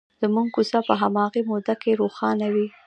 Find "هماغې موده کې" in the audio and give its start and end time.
1.01-1.91